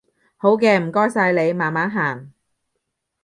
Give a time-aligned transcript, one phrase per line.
[0.35, 2.33] 好嘅，唔該晒你，慢慢行